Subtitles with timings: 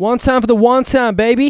[0.00, 1.49] One time for the one time, baby.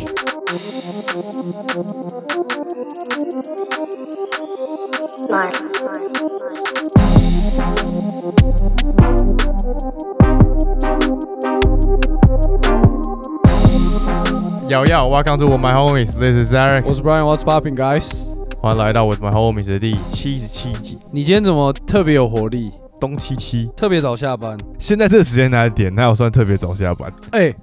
[14.67, 16.17] Yo yo, welcome to my homies.
[16.17, 16.85] This is Eric.
[16.87, 18.35] 我是 Brian，What's popping, guys？
[18.59, 22.71] 欢迎来到我 my homies 的第七十七集，你今天怎么特别有活力？
[22.99, 23.69] 东七七。
[23.77, 24.57] 特别早下班？
[24.79, 27.53] 现在这个时间来点，那有算特别早下班哎、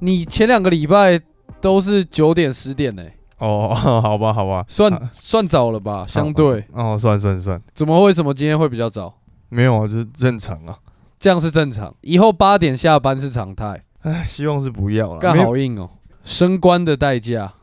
[0.00, 1.20] 你前两个礼拜
[1.60, 3.02] 都是九点十点呢、
[3.38, 3.72] 哦。
[3.74, 6.04] 好吧，好吧，算、啊算早了吧？
[6.08, 9.14] 相对，哦，算算算，怎么为什么今天会比较早？
[9.48, 10.78] 没有啊，就是正常啊。
[11.18, 13.82] 这样是正常，以后八点下班是常态。
[14.02, 15.20] 唉，希望是不要了。
[15.20, 15.88] 干好硬哦，
[16.22, 17.54] 升官的代价，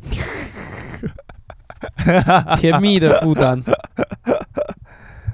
[2.58, 3.60] 甜蜜的负担，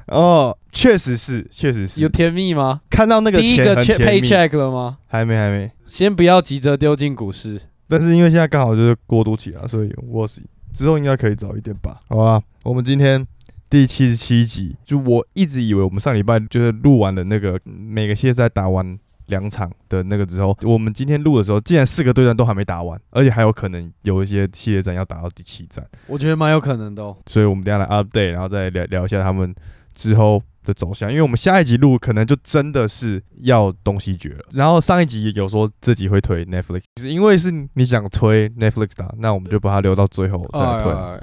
[0.06, 2.09] 哦，确实是，确实是有。
[2.09, 2.80] 甜蜜吗？
[2.88, 4.98] 看到那个第一个钱 paycheck 了吗？
[5.06, 5.70] 还没还没。
[5.87, 10.41] 先不要急着丢进股市，但是因为现在刚好就是过渡期啊，所以我是
[10.73, 12.01] 之后应该可以早一点吧。
[12.09, 13.26] 好吧，我们今天
[13.68, 27.16] 第七十七集，就我一直以为我们上礼拜就是录完了那个每个系列赛打完两场的那个之后，我们今天录的时候，竟然四个对战都还没打完，而且还有可能有一些系列战要打到第七战，我觉得蛮有可能的、哦。
[27.26, 29.54] 所以我们等一下来 update，然后再聊聊一下他们
[29.97, 30.41] 之后。
[30.66, 34.38] 的走向，因为我们下一集录可能就真的是要东西绝了。
[34.51, 40.91] 然后上一集有说这集会推 Netflix，因为是你想推 Netflix 的，那我们就把它留到最后再来推。
[40.91, 41.21] 哎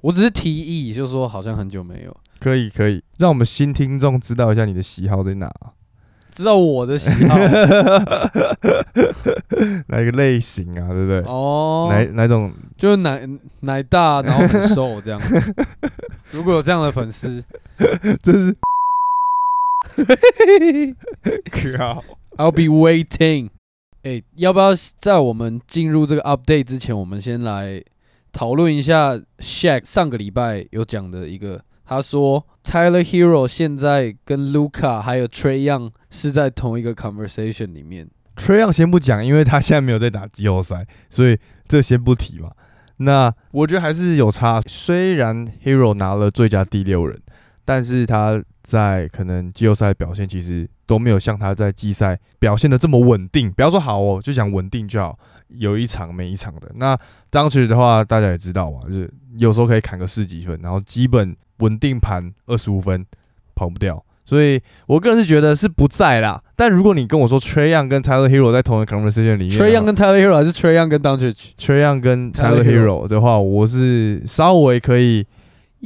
[0.00, 5.52] 我只是提议，就是说好像很久没有可以可以，让我们新听众知道一下你的喜好在哪，
[6.30, 7.36] 知道我的喜好
[9.88, 11.20] 哪一个类型啊，对不对？
[11.26, 12.50] 哦，哪哪种？
[12.78, 13.28] 就是奶
[13.60, 15.20] 奶大，然后很瘦这样。
[16.30, 17.44] 如果有这样的粉丝，
[18.22, 18.56] 这是
[21.50, 22.02] 靠
[22.36, 23.50] I'll be waiting。
[24.02, 27.82] 哎、要不要在我们进入这个 update 之前，我们先来
[28.32, 38.08] 讨论一下 Shaq 上个礼拜有讲的一个，他说 Tyler Hero 现在跟 Luca 还有 Trey Young 是在同一个 conversation 里面。
[38.36, 41.36] Trey Young 先不讲，因为他现在没有在打季后赛，所以
[41.66, 42.52] 这先不提嘛。
[42.98, 47.20] 那我觉得还是有差，虽然 Hero 拿了最佳第六人，
[47.66, 53.52] 但是他在可能季后赛表现其实都没有像他在季赛表现的这么稳定。
[53.52, 55.18] 不要说好哦，就讲稳定就好，
[55.48, 56.70] 有一场没一场的。
[56.76, 56.96] 那
[57.28, 63.04] 当时的话，大家也知道嘛，就是有时候可以砍个四几分，然后基本稳定盘二十五分
[63.54, 64.02] 跑不掉。
[64.24, 66.42] 所以我个人是觉得是不在啦。
[66.56, 70.76] 但如果你跟我说 Trey Young 跟 Tyler Hero 在同一个 conversation 里面 Trey Young 跟 Tyler Hero 还是 Trey
[70.76, 75.24] Young 跟 Doncic？Trey Young 跟 Tyler Hero 的话，我是稍微可以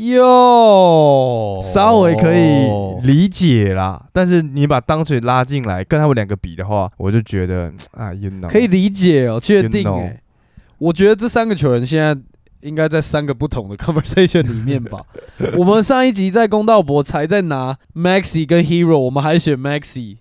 [0.09, 2.71] 哟，稍微可以
[3.03, 4.07] 理解啦。
[4.13, 10.21] 但是你把当水拉进来跟他们两个比的话，我就觉得啊，you know，可以理解哦，确定哎、
[10.79, 12.17] 我觉得这三个球员现在
[12.61, 15.01] 应该在三个不同的 conversation 里面吧。
[15.57, 20.17] 我们上一集在公道博才在拿 Maxi 跟 Hero，我们还选 Maxi，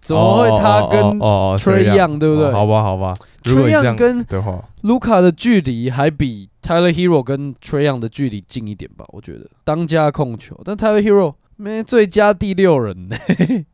[0.00, 9.04] 怎么会他跟哦 Trey Young 对不对好吧，好吧，Trey Young 跟的话，Luca 的距离还比 Tyler Hero 跟 Trey Young 的距离近一点吧？
[9.08, 13.16] 我觉得当家控球，但 Tyler Hero 没最佳第六人呢、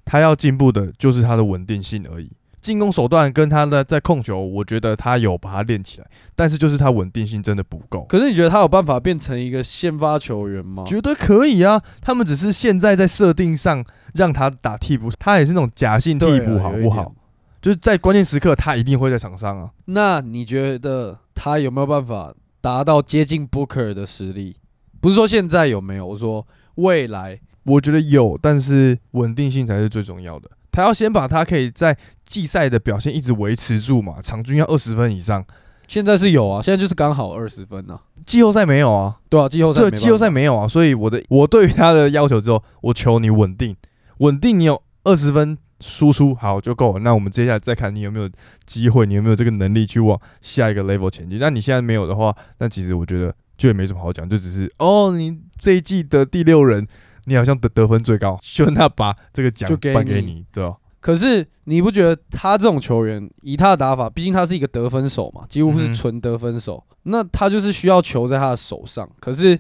[0.05, 2.31] 他要进步的就是他的稳定性而已。
[2.61, 8.05] 进攻手段跟他的在控球，我觉得他有把它练起来，但是就是他稳定性真的不够。
[8.09, 10.83] 可是你觉得他有办法变成一个先发球员吗？
[10.85, 11.81] 绝对可以啊！
[12.01, 13.85] 他们只是现在在设定上
[14.17, 17.15] 让他打替补，他也是那种假性替补，好不好？
[17.63, 19.71] 就是在关键时刻，他一定会在场上啊。
[19.87, 24.57] 那你觉得他有没有办法达到接近 Booker 的实力？
[25.01, 27.41] 不是说现在有没有，我说未来。
[27.65, 30.49] 我觉得有，但是稳定性才是最重要的。
[30.71, 35.45] 他要先把他可以在季赛的表现一直维持住嘛，场均要二十分以上。
[35.89, 38.01] 现在是有啊，现在就是刚好二十分啊。
[38.25, 43.75] 季后赛没有啊，对啊，季后赛季后赛没有啊，所以我的我对于他的要求之后，我求你稳定，
[44.19, 47.01] 稳定，你有二十分输出好就够了。
[47.01, 48.29] 那我们接下来再看你有没有
[48.65, 51.39] 机会，你有没有这个能力去往下一个 level 前进。
[51.39, 56.87] 那你现在没有的话，那其实我觉得就也没什么好讲，就只是哦，你这一季的第六人，
[57.25, 60.77] 你好像得得分最高，就那把这个奖就颁给你，对吧？
[60.99, 69.09] 可是你不觉得他这种球员，以他的打法，毕竟他是一个得分手嘛，几乎是纯得分手，那他就是需要球在他的手上。
[69.21, 69.57] 可是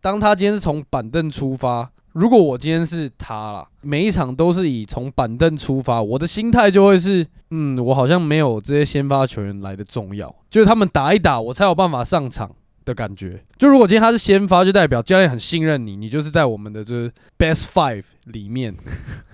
[0.00, 12.50] 当他今天是从板凳出发，如果我今天是他啦，每一场都是以从板凳出发，我的心态就会是，嗯，我好像没有这些先发球员来的重要，就是他们打一打，我才有办法上场。
[12.82, 18.74] 的感觉，就如果今天他是先发，就代表教练很信任你，你就是在我们的就是 best five 里面。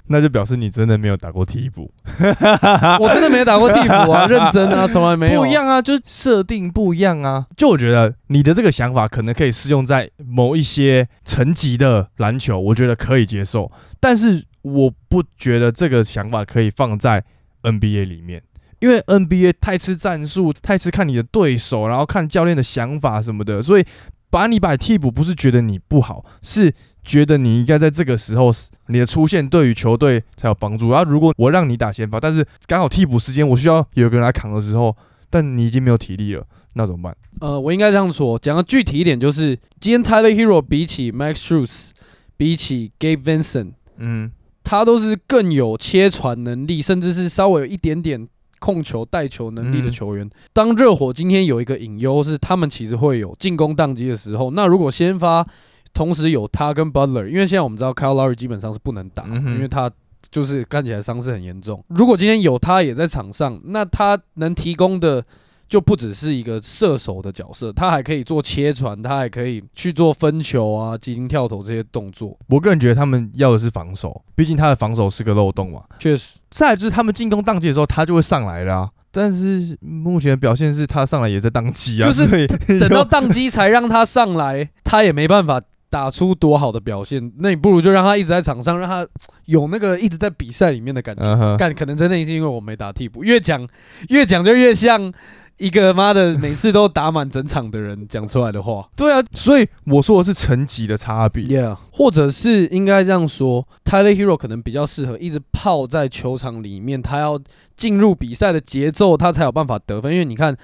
[0.09, 1.93] 那就表示你真的没有打过替补。
[3.01, 5.41] 我真的没打过替补啊，认真啊，从来没有。
[5.41, 7.47] 不一样啊，就是设定不一样啊。
[7.57, 13.71] 就我觉得你的这个想法可能可以适用在某一些层级的篮球，我觉得可以接受。
[14.01, 17.25] 但是我不觉得这个想法可以放在
[17.63, 18.43] NBA 里面，
[18.79, 23.85] 因为 NBA 太吃战术，太吃看你的对手，然后看教练的想法什么的，所以
[24.31, 26.73] 把你摆替补不是觉得你不好，是。
[27.07, 28.51] 觉得你应该在这个时候，
[28.89, 30.91] 你的出现对于球队才有帮助。
[30.91, 34.97] 然后如果我让你打先发，但是刚好替补时间我需要有个人来扛的时候，
[35.31, 37.17] 但你已经没有体力了，那怎么办？
[37.41, 41.91] 呃，我应该这样说，讲个具体一点，就是今天 Tyler Hero 比起 Max Strus，
[42.37, 44.33] 比起 Gabe Vincent，嗯，
[44.65, 48.27] 他都是更有切传能力，甚至是稍微有一点点
[48.59, 50.29] 控球带球能力的球员。
[50.53, 55.47] 当热火今天有一个隐忧是，他们其实会有进攻宕机的时候，那如果先发。
[55.95, 59.91] 同时有他跟 Butler，因为现在我们知道 Kyle Lowry 基本上是不能打，因为他
[60.31, 61.83] 就是看起来伤势很严重。
[61.89, 65.25] 如果今天有他也在场上，那他能提供的
[65.69, 72.39] 就不只是一个射手的角色，他还可以做切传，他还可以去做分球啊、急停跳投这些动作。
[72.49, 75.83] 我个人觉得他们要的是防守，毕竟他的防守是个漏洞嘛。
[75.99, 78.75] 确实，再就是他们进攻宕机的时候，他就会上来了。
[78.75, 82.47] 啊但是目前表现是他上来也在宕机啊，就是
[82.79, 85.61] 等到宕机才让他上来，他也没办法。
[85.89, 89.07] 打出多好的表现，那你不如就让他一直在场上，让他
[89.45, 91.57] 有那个一直在比赛里面的感觉。
[91.57, 93.67] 干，可能真的是因为我没打替补，越讲
[94.09, 95.11] 越讲就越像
[95.59, 98.89] 一个妈的每次都打满整场的人讲出来的话。
[98.97, 101.45] 对啊，所以我说的是层级的差别。
[101.45, 107.41] Yeah，或者是应该这样说，Tyler Hero 可能比较适合一直泡在球场里面，他要
[107.77, 110.13] 进入比赛的节奏，他才有办法得分。
[110.13, 110.57] 因为你看。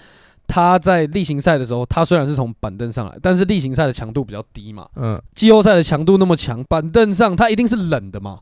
[0.48, 4.86] 他在例行赛的时候，他虽然是从板凳上来，但是例行赛的强度比较低嘛。
[4.96, 8.40] 嗯，季后赛的强度那么强，板凳上他一定是冷的嘛。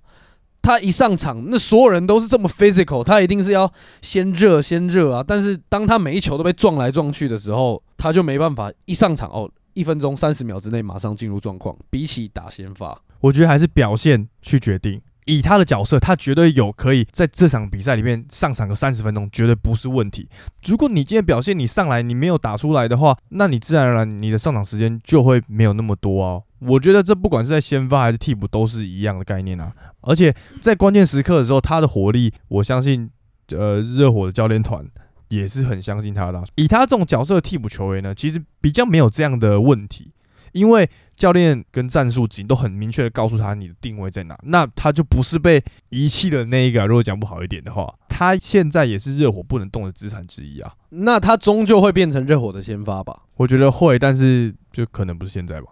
[0.62, 3.72] 他一上场，那所有人都是这么 physical，他一定是要
[4.02, 5.24] 先热先热啊。
[5.26, 11.76] 但是当他每一球都被撞来撞去的时候，他就没办法一上场哦，一分钟三十秒之内马上进入状况。
[11.88, 15.00] 比起打先发，我觉得还是表现去决定。
[15.30, 20.28] 以他的角色，他绝对有可以在这场比赛里面上场个三十分钟，绝对不是问题。
[20.66, 26.42] 如果你今天表现你上来你没有打出来的话，那你自然而然你的上场时间就会没有那么多哦。
[26.58, 29.72] 我觉得这不管是在先发还是替补都是一样的概念啊。
[30.00, 33.08] 而且在关键时刻的时候，他的火力，我相信，
[33.48, 34.84] 呃，热火的教练团
[35.28, 36.42] 也是很相信他的。
[36.56, 40.10] 以他这种角色的替补球员呢，其实比较没有这样的问题。
[40.52, 46.86] 因为教练跟战术组都很明确的告诉他你的定位在哪，那他就不是被遗弃的那一个。
[46.86, 50.72] 如果讲不好一点的话，他现在也是热火不能动的资产之一啊。
[50.90, 53.22] 那他终究会变成热火的先发吧？
[53.36, 55.68] 我觉得会，但是就可能不是现在吧。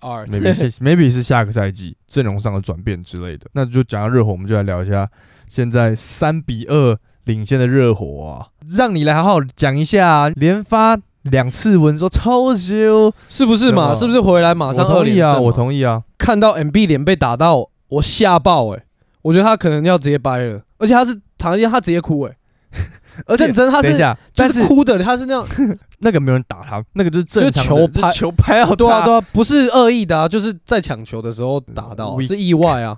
[0.00, 3.48] 二，maybe maybe 是下个赛季阵容上的转变之类的。
[3.52, 5.08] 那就讲到热火，我们就来聊一下
[5.46, 10.98] 现在三比二领先的热火啊，让你来好好讲一下连发。
[11.22, 13.94] 两次文说超羞，是不是嘛？
[13.94, 15.38] 是不是回来马上二连啊！
[15.38, 16.02] 我同意啊！
[16.18, 18.84] 看到 M B 脸被打到，我吓爆哎！
[19.22, 22.36] 我觉得他可能要直接掰了，而且他是躺下他直接哭哎！
[23.26, 23.96] 而且真他是
[24.32, 25.46] 就是哭的，他是那样，
[26.00, 32.96] 那个没有人打他，那个就是正常球拍球拍啊，对啊对啊，不是恶意的啊，就是在抢球的时候打到，是意外啊！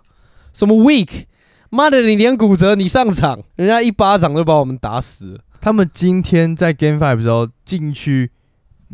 [0.52, 1.24] 什么 weak？
[1.70, 5.40] 妈的，你连骨折你上场，人家一巴掌就把我们打死。
[5.64, 8.30] 他们今天在 Game Five 的时候进去，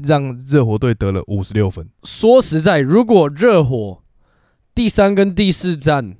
[0.04, 1.88] 让热火队得了五十六分。
[2.04, 4.00] 说实在，如果热火
[4.72, 6.14] 第三跟第四战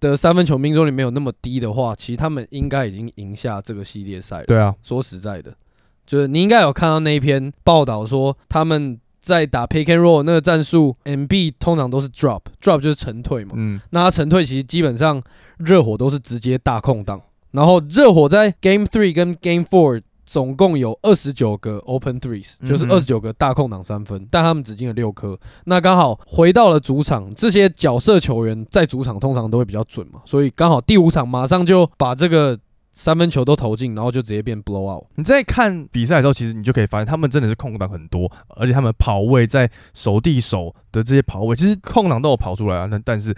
[0.00, 4.44] 的三分球命中率没有那么低的话，其实他们应该已经赢下这个系列赛了。
[4.44, 5.56] 对啊，说实在的，
[6.04, 13.52] 就是你应该有看到那一篇报道，说他们在打 Pick and Roll 那个战术，MB 通常都是 Drop，Drop 就是沉退嘛。
[13.54, 15.22] 嗯，那他沉退其实基本上
[15.56, 17.22] 热火都是直接大空档。
[17.54, 25.38] 然后热火在 Game Three 跟 Game Four 总共有二十九个 Open Threes，就是二十九个大空档三分，但他们只进了六颗。
[25.66, 32.58] 那刚好回到了主场，这些角色球员在主场通常都会比较准嘛，所以刚好第五场马上就把这个
[32.90, 35.04] 三分球都投进，然后就直接变 Blow Out。
[35.14, 42.86] 你在看比赛的时候，其实你就可以发现他们真的是空档很多，而且他们跑位在守地手的这些跑位，其实空档都有跑出来啊。
[42.86, 43.32] 那但是。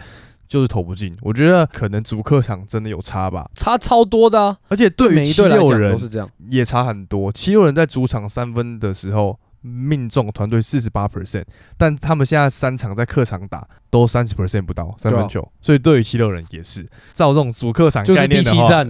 [0.49, 7.33] 就是投不进，我觉得可能主客场真的有差吧，差超多的，啊而且对于七六人都是这样，也差很多。
[7.33, 11.45] 七六人在主场三分的时候命中团队四十八 percent，
[11.76, 18.85] 但他们现在三场在客场打都三十 percent 不到三分球，所以对于七六人也是照这种主客场概念的话，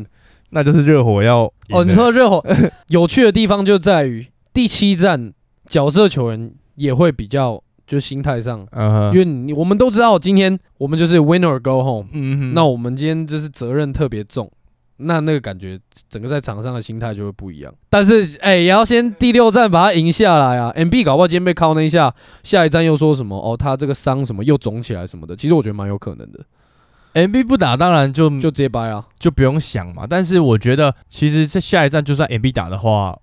[0.50, 1.84] 那就是热火要哦。
[1.84, 2.44] 你说热火
[2.88, 5.32] 有趣的地方就在于第七站
[5.66, 7.62] 角色球员也会比较。
[7.86, 8.66] 就心态上，
[9.12, 12.08] 因为你我们都知道，今天我们就是 win or go home，
[12.52, 14.50] 那我们今天就是责任特别重，
[14.96, 15.78] 那那个感觉
[16.08, 17.72] 整个在场上的心态就会不一样。
[17.88, 22.12] 但是哎、也要先第六战把它赢下来啊！MB 搞不好今天被靠那一下，
[22.42, 26.40] 下一站又说什么哦，他这个伤什么又肿起来什么的，其实我觉得蛮有可能的
[27.14, 29.06] ，MB 不打，当然就就直接掰啊。
[29.18, 30.06] 就不用想嘛。
[30.08, 33.18] 但是我觉得，其实这下一站就算 MB 打的话，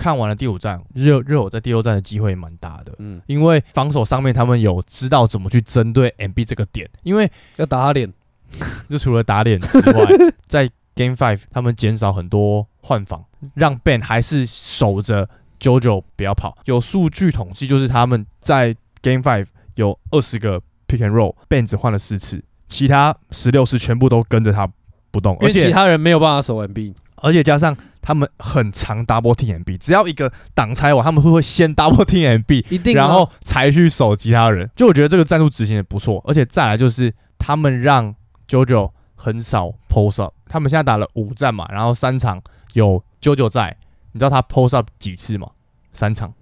[0.00, 2.94] 看完了第五站，热热火在第六站的机会蛮大的。
[2.98, 8.10] 嗯，因为防守上面他们有知道怎么去针对 MB 这个点，因为要打他脸，
[8.88, 10.06] 就除了打脸之外，
[10.48, 15.28] 在 Game Five 他们减少很多换防，让 Ben 还是守着
[15.60, 16.56] JoJo 不要跑。
[16.64, 24.66] 有数据统计，就是他们在 Game Five 有二十个 Pick and Roll，Ben 只换了四次，其他十六次全部都跟着他
[25.10, 26.94] 不动，而且其他人没有办法守 MB。
[27.22, 34.70] 而且加上他们很常 Double Team MB，只要一个挡拆完，他们会会先 Double Team MB，一定啊、然后才去守其他人。
[34.74, 38.14] 就我觉得这个战术执行的不错，而且再来就是他们让
[38.48, 42.40] JoJo 很少 post up，他们现在打了五战嘛，然后三场
[42.72, 43.76] 有 JoJo 在，
[44.12, 45.48] 你知道他 post up 几次吗？
[45.92, 46.32] 三场。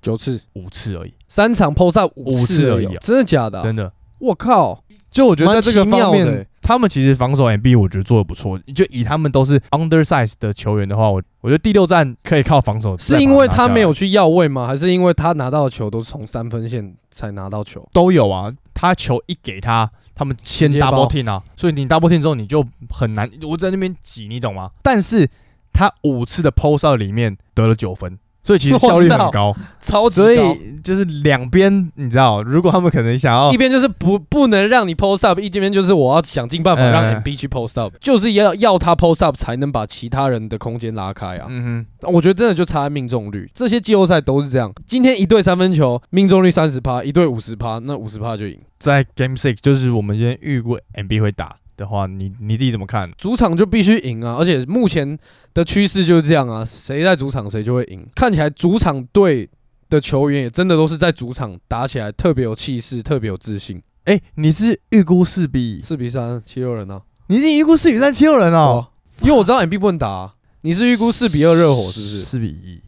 [0.00, 2.94] 九次，五次而已，三场 post up 五次次而已啊。
[3.00, 3.92] 真的假的啊、真的。
[4.20, 8.58] 我靠，就我觉得在这个方面欸，他们其实防守 MB 我觉得做的不错。
[8.74, 12.94] 就以他们都是 undersize 的球员的话，我我觉得第六战可以靠防守。
[12.98, 14.66] 是因为他没有去要位吗？
[14.66, 17.88] 还是因为他拿到的球都是从三分线才拿到球？
[17.94, 24.70] 都有啊，他球一给他，他们先 double team 啊，所以你 double team 之后你就很难，我在那边挤，你懂吗？
[24.82, 25.26] 但是
[25.72, 30.32] 他五次的 post out 里面得了九分，所以其实 效率很高，超级高所。
[30.32, 41.46] 以就是两边你知道，如果他们可能想要一边就是不不能让你 post up，一边就是我要想尽办法让嗯 MB 去 post up，、就是要要他 post up 才能把其他人的空间拉开啊。
[41.48, 44.72] 嗯哼我觉得真的就差在命中率，这些季后赛都是这样。
[44.86, 48.58] 今天一队三分球命中率三十趴，一队五十趴，那五十趴就赢。
[48.78, 53.10] 在 Game Six 就是我们今天预估 MB 会打的话，你你自己怎么看？
[53.16, 55.16] 主场就必须赢啊，而且目前
[55.54, 58.06] 的趋势就是这样啊，谁在主场谁就会赢。
[58.14, 59.48] 看起来主场队
[59.88, 63.80] 的球员也真的都是在主场打起来特别有气势，特别有自信。
[64.04, 68.86] 哎、你是预估四比，四比三七六人啊，你是预估四比三七六人哦，哦，
[69.22, 72.20] 因为我知道 MB 不能打、啊，你是预估四比二热火是不是？
[72.20, 72.80] 四比一，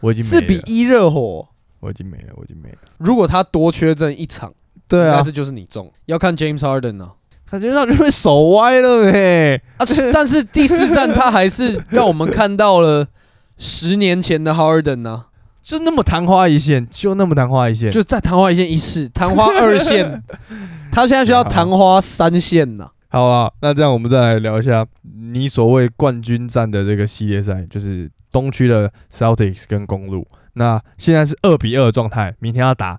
[0.00, 1.48] 我已经四比，一热火，
[1.80, 2.78] 我已经没了，我已经没了。
[2.98, 4.54] 如果他多缺阵一场，
[4.86, 7.14] 对啊但，是就是你中，要看 James Harden 啊。
[7.50, 13.06] 感觉让就被手歪了哎、啊， 但是第四站他还是让我们看到了
[13.56, 15.26] 十年前的 Harden 呢、
[15.62, 17.90] 就那么昙花一现，就那么昙花一现。
[17.90, 20.22] 就在昙花一现一次，昙花二现，
[20.90, 24.84] 他现在需要昙花三现呐、好啊，那这样我们再来聊一下
[25.32, 30.26] 你所谓冠军战的这个系列赛，就是东区的 Celtics 跟公路。
[30.54, 32.98] 那现在是二比二的状态，明天要打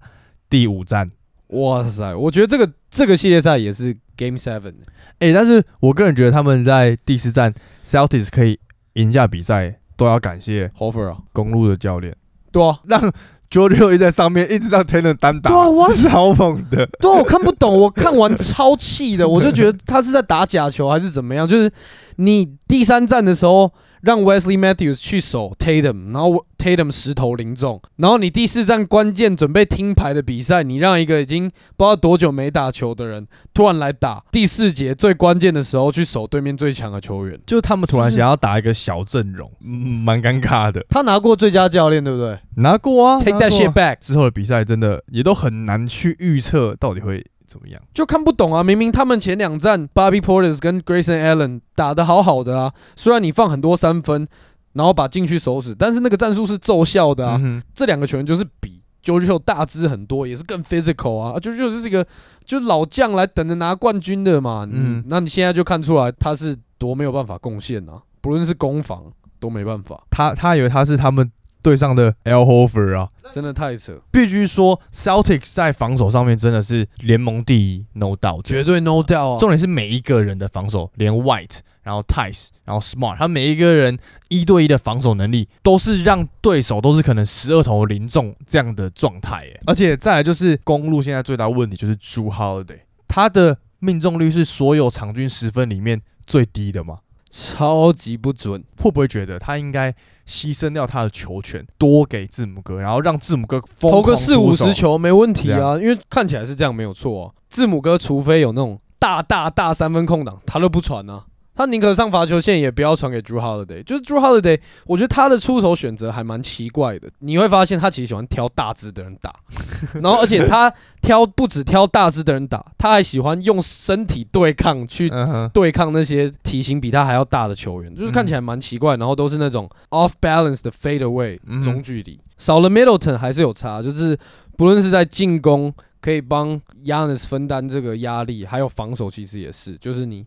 [0.49, 1.07] 第五战。
[1.49, 4.73] 哇塞，我觉得这个这个系列赛也是 Game Seven，
[5.19, 7.53] 诶、但是我个人觉得他们在第四站
[7.85, 8.59] Celtics 可以
[8.93, 12.15] 赢下比赛，都要感谢 Hofer 啊，公路的教练，
[12.51, 13.11] 对啊，让
[13.49, 16.85] Jordan 一在上面，一直让 Taylor 单打，对啊我 超猛的。
[16.99, 21.47] 对啊，我看不懂，我看完超气的，我就觉得他是在打假球还是怎么样？
[21.47, 21.71] 就是
[22.17, 40.85] 你第三站的时候让 Wesley Matthews 去守 Tatum，然后 Tatum 十投零中，然后你第四站关键准备听牌的比赛，你让一个已经不知道多久没打球的人突然来打第四节最关键的时候去守对面最强的球员，就他们突然想要打一个小阵容，嗯蛮尴尬的。
[40.89, 43.97] 他拿过最佳教练，对不对拿过啊？Take that shit 啊 back。
[43.99, 47.81] 之后的比赛真的也都很难去预测到底会怎么样。
[47.93, 48.61] 就看不懂啊！
[48.61, 54.27] 明明他们前两站 Bobby Portis 跟 Grayson Allen 打得好好的啊，虽然你放很多三分，
[54.73, 57.39] 然后把禁区守死，但是那个战术是奏效的啊。
[57.41, 61.39] 嗯这两个球员就是比 JoJo 大只很多，也是更 physical 啊。
[61.39, 62.05] JoJo 就是一个
[62.45, 64.67] 就老将来等着拿冠军的嘛。
[64.69, 69.03] 嗯嗯，那你现在就看出来他是多没有办法贡献啊，不论是攻防
[69.39, 79.37] 都没办法，他他以为他是他们队上的 L Hofer 啊，真的太扯，必须说 Celtics 在防守上面真的是联盟第一，no doubt，绝对 no doubt 啊。
[79.37, 83.97] 重点是每一个人的防守，连 White，然后 Tice，然后 Smart，他每一个人
[84.29, 99.91] 一对一的防守能力，都是让对手都是可能十二投零中这样的状态，哎，而且再来就是公路现在最大问题就是 Drew Holiday，他的命中率是所有场均十分里面最低的嘛，超级不准，会不会觉得他应该
[100.27, 104.73] 牺牲掉他的球权，多给字母哥，然后让字母哥投个四五十？
[104.73, 107.31] 球没问题啊，因为看起来是这样没有错、啊。
[107.49, 111.25] 字母哥除非有那种大大大三分空档，他都不传啊，
[111.57, 113.83] 他宁可上罚球线，也不要传给 Drew Holiday。
[113.83, 117.09] 就是 Drew Holiday，我觉得他的出手选择还蛮奇怪的。
[117.19, 119.33] 你会发现他其实喜欢挑大只的人打，
[119.99, 120.71] 然后而且他
[121.01, 125.11] 挑不止挑大只的人打，他还喜欢用身体对抗去
[125.51, 134.15] 对抗那些体型比他还要大的球员，就是看起来蛮奇怪，然后都是那种 off balance 的 fade away 中距离，少了 Middleton 还是有差，就是
[134.55, 140.23] 不论是在进攻可以帮 Yanis 分担这个压力，还有防守其实也是，就是你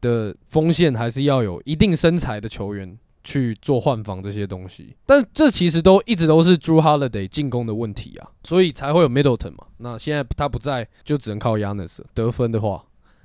[0.00, 2.98] 的锋线还是要有一定身材的球员。
[3.24, 9.66] 去做换防这些东西，但这其实都一直都是 Drew Holiday 进攻的问题啊，所以才会有 Middleton 嘛。
[9.78, 12.82] 那现在他不在，就只能靠 Yanis 得分的话，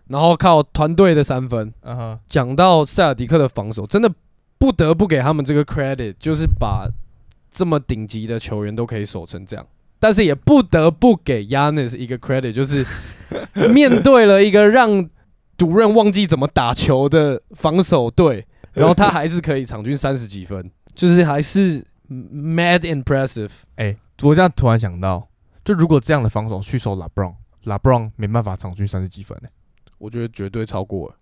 [0.07, 1.73] 然后靠团队的三分，
[2.27, 4.11] 讲到塞尔迪克的防守，真的
[4.57, 6.89] 不得不给他们这个 credit，就是把
[7.49, 9.65] 这么顶级的球员都可以守成这样。
[9.99, 12.85] 但是也不得不给 Yanis 一个 credit，就是
[13.69, 15.07] 面对了一个让
[15.57, 23.51] 主任忘记怎么打球的防守队， 然后他还是可以场均三十几分，就是还是 mad impressive。
[23.75, 25.27] 哎、我这样突然想到，
[25.63, 29.50] 就如果这样的防守去守 LeBron，LeBron 没办法场均三十几分呢、
[29.98, 31.15] 我觉得绝对超过了。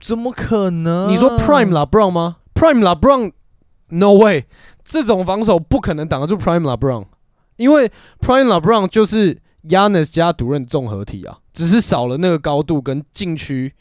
[0.00, 1.08] 怎么可能？
[1.08, 4.46] 你说 Prime LeBron 吗？Prime LeBron，No way，
[4.82, 7.06] 这种防守不可能挡得住 Prime LeBron，
[7.56, 13.72] 因为 Prime LeBron 就是 Yanis 加独任综合体啊，只是少了那个高度跟禁区。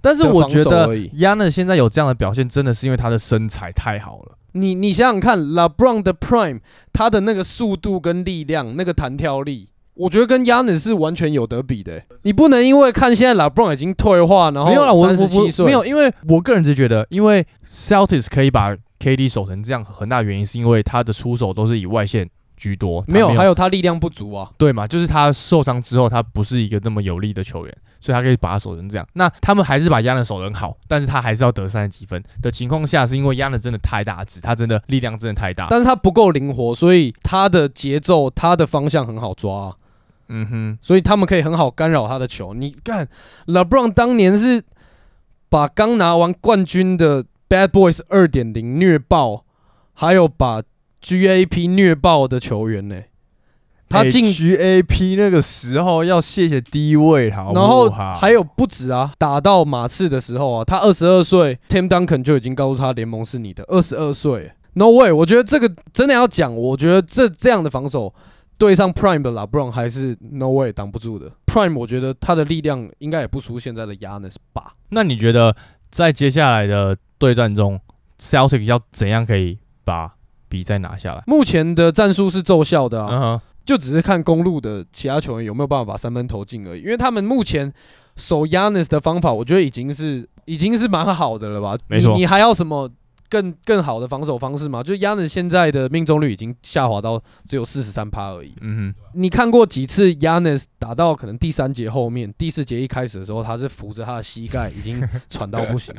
[0.00, 4.36] 但是我觉得 Yanis 现在有这样的表现，真的是因为他的身材太好了。
[4.52, 6.60] 你你想想看，LeBron 的 Prime，
[6.92, 9.68] 他的那个速度跟力量，那个弹跳力。
[9.94, 22.26] 我觉得跟 Yanis 是完全有得比的欸、你不能因为看现在 LeBron 已经退化，然后没有了，我我没有，因为我个人只是觉得，因为 Celtics 可以把 KD 守成这样，很大原因是因为他的出手都是以外线
[22.60, 24.50] 居多，他没有，还有他力量不足啊。
[24.58, 29.06] 对嘛，就是他受伤之后，他不是一个那么有力的球员，所以他可以把他守成这样。
[29.14, 35.68] 那他们还是把亚能守得很好，但是他还是要得三十几分的情况下，是因为亚能真的太大只，他真的力量真的太大。
[35.70, 39.76] 但是他不够灵活，所以他的节奏、他的方向很好抓、啊，
[40.28, 42.52] 嗯哼，所以他们可以很好干扰他的球。
[42.52, 43.08] 你看
[43.46, 44.62] ，LeBron 当年是
[45.48, 49.44] 把刚拿完冠军的 Bad Boys 二点零虐爆，
[49.94, 50.62] 还有把
[51.02, 53.02] GAP 虐爆的球员呢、
[53.88, 65.10] 他进 GAP 那个时候要谢谢低位好不然后还有不止啊，打到马刺的时候啊，他二十二岁，Tim Duncan 就已经告诉他联盟是你的，二十二岁，No way！
[65.10, 68.14] 我觉得这个真的要讲，我觉得这这样的防守
[68.56, 71.32] 对上 Prime 的 LeBron 还是 No way 挡不住的。
[71.46, 74.74] Prime 我觉得他的力量应该也不输现在的 Yanis 吧。
[74.90, 75.56] 那你觉得
[75.90, 77.80] 在接下来的对战中
[78.20, 80.14] ，Celtic 要怎样可以把
[80.50, 81.22] 比赛拿下来？
[81.26, 86.80] 目前的战术是奏效的啊，就只是看公路的其他球员有没有办法把三分投进而已。
[86.80, 87.72] 因为他们目前
[88.16, 91.78] 守 Yanis 的方法，我觉得已经是已经是蛮好的了吧？
[91.86, 92.90] 没错你你还要什么
[93.30, 94.82] 更更好的防守方式嘛？
[94.82, 98.52] 就 Yanis 现在的命中率已经下滑到只有四十三趴而已。
[98.60, 105.94] 嗯哼你看过几次 Yanis 打到可能第三节后面，第四节一开始的时候，他是扶着他的膝盖，已经 喘到不行。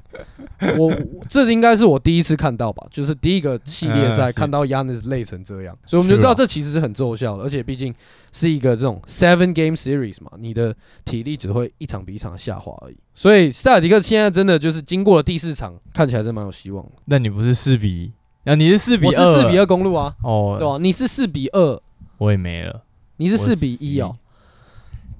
[0.78, 0.96] 我我
[1.30, 7.94] 这应该是我第一次看到吧，就是第一个系列赛看到 Yanis 累成这样，所以我们就知道这其实是很奏效的，而且毕竟
[8.32, 12.98] 是一个这种 seven game series 嘛，你的体力只会一场比一场下滑而已。
[13.13, 16.91] 所以塞尔迪克现在真的就是经过了第四场，看起来是蛮有希望的。
[17.06, 18.12] 那你不是四比？
[18.46, 19.36] 啊，你是四比我二？
[19.36, 21.82] 是四比二公路啊，哦，对吧、你是四比二，
[22.18, 22.82] 我也没了，
[23.18, 24.18] 你是四比一哦。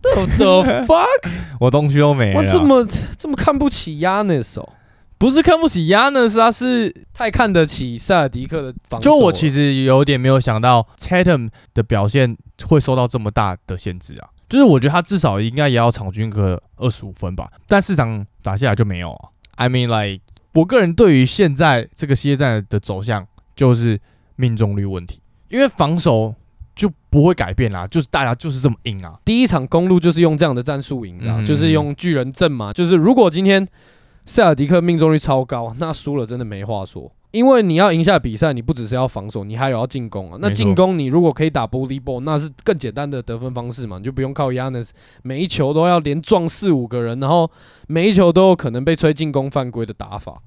[0.04, 1.30] What the fuck？
[1.62, 2.40] 我东西都没了。
[2.40, 2.84] 我这么
[3.18, 4.68] 这么看不起 Yanis 哦，
[5.20, 9.16] 不是看不起 Yanis 啊，是太看得起塞尔迪克的防守就。
[9.16, 12.36] 我其实有点没有想到 Tatum 的表现
[12.68, 14.30] 会受到这么大的限制啊。
[14.50, 19.30] 就是我觉得他至少应该也要场均个二十五分吧，但市场打下来就没有啊。
[19.56, 24.00] I mean like，我个人对于现在这个系列战的走向就是
[24.36, 26.36] 命中率问题，因为防守
[26.76, 29.20] 就不会改变啦，就是大家就是这么硬啊。
[29.24, 32.74] 第一场公路就是用这样的战术赢的啊、嗯就是用巨人阵嘛。
[32.74, 33.66] 就是如果今天
[34.26, 37.12] 塞尔迪克命中率超高，那输了真的没话说。
[37.32, 40.38] 因为你要赢下比赛，你不只是要防守，你还有要进攻啊。
[40.42, 44.90] 那进攻你如果可以打 bully ball，那是更简单的得分方式嘛，你就不用靠 Yanis
[45.24, 47.50] 每一球都要连撞四五个人，然后
[47.88, 50.42] 每一球都有可能被吹进攻犯规的打法。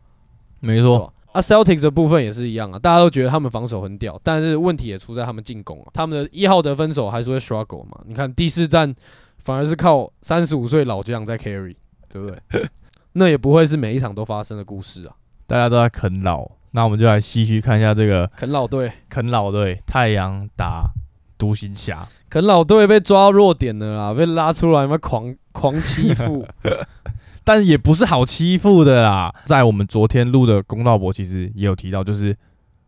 [0.60, 8.00] 没对吧，啊，Celtics 的部分也是一样啊，大家都觉得他们防守很屌，但是问题也出在他们进攻啊，他们的一号得分手还是会 struggle 嘛。
[8.06, 8.94] 你看第四战
[9.38, 11.74] 反而是靠三十五岁老将在 carry，
[12.10, 12.38] 对不对？
[13.12, 15.14] 那也不会是每一场都发生的故事啊。
[15.46, 20.90] 大家都在啃老，那我们就来唏嘘看一下这个啃老队，啃老队太阳打
[21.38, 22.04] 独行侠。
[22.28, 26.44] 啃老队被抓到弱点了啦，被拉出来嘛，狂狂欺负。
[27.44, 29.32] 但是也不是好欺负的啦。
[29.44, 32.36] 在我们昨天录的公道博，其实也有提到，就是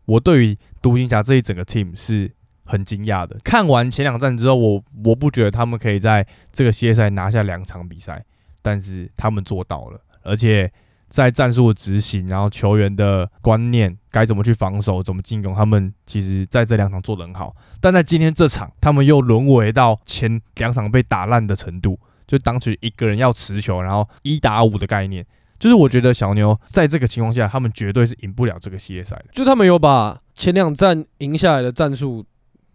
[0.03, 2.29] 我对于独行侠这一整个 team 是
[2.65, 3.37] 很惊讶的。
[3.41, 8.21] 看完前两站之后，我我不觉得他们可以在这个系列赛拿下两场比赛，
[8.61, 10.69] 但是他们做到了，而且
[11.09, 17.55] 在战术的执行，然后球员的观念该怎么去防守，怎么进攻，他们其实在这两场做得很好。
[17.79, 21.99] 但在今天这场，他们又沦为到前两场被打烂的程度。
[22.27, 25.25] 就当时一个人要持球，然后一打五的概念，
[25.57, 29.27] 就是我觉得小牛在这个情况下，他们绝对是赢不了这个系列赛的。
[29.31, 32.25] 就他们有把前两战赢下来的战术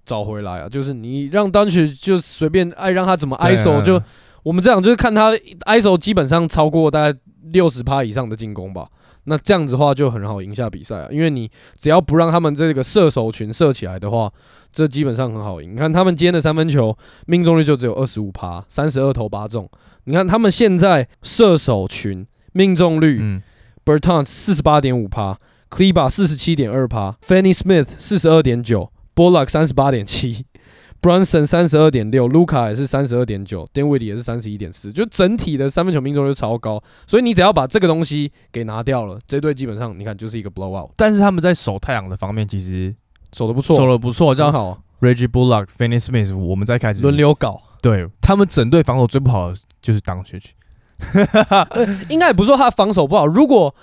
[0.07, 4.03] 找回来啊，就是你让当曲就随便爱让他怎么 ISO，就
[4.42, 5.33] 我们这样就是看他
[5.66, 8.89] ISO 基本上超过大概六十趴以上的进攻吧。
[9.25, 14.33] 那这样子的话就很好赢下比赛啊，因为你只要不让他们这个射手群射起来的话，
[14.73, 15.75] 这基本上很好赢。
[15.75, 19.69] 你看他们今天的三分球命中率就只有二十五趴，三十二投八中。
[20.05, 23.43] 你看他们现在射手群命中率，嗯
[23.85, 25.35] ，Bertans 四十八点五趴
[25.71, 29.51] c l e b a 四十七点二趴，Fanny Smith 四十二点九 b o l l o c k
[29.53, 30.45] 三十八点七。
[31.03, 40.91] Brunson 三十二点六，Luca 也是三十二点九 d a n w i d 也是三十一点四，就整体的三分球命中率超高，所以你只要把这个东西给拿掉了，这队基本上你看就是一个 blowout。
[40.97, 42.95] 但是他们在守太阳的方面其实
[43.33, 44.81] 守的不错，守的不错，这样好。
[45.01, 50.55] Reggie Bullock、Finney Smith，我们再开始轮流搞，对他们整队防守最不好的就是当学区，
[52.09, 53.75] 应该也不是说他防守不好，如果。